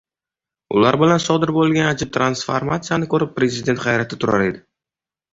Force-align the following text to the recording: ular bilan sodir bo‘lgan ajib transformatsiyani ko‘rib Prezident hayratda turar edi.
ular 0.77 0.95
bilan 1.01 1.19
sodir 1.25 1.51
bo‘lgan 1.57 1.89
ajib 1.89 2.09
transformatsiyani 2.15 3.09
ko‘rib 3.11 3.35
Prezident 3.35 3.83
hayratda 3.83 4.19
turar 4.25 4.47
edi. 4.47 4.63